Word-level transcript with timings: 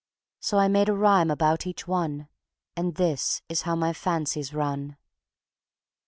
So 0.39 0.57
I 0.57 0.67
made 0.67 0.89
a 0.89 0.95
rhyme 0.95 1.29
about 1.29 1.67
each 1.67 1.87
one, 1.87 2.27
And 2.75 2.95
this 2.95 3.43
is 3.49 3.61
how 3.61 3.75
my 3.75 3.93
fancies 3.93 4.51
run. 4.51 4.97